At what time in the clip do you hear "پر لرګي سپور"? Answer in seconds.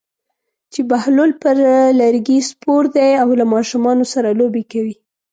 1.41-2.83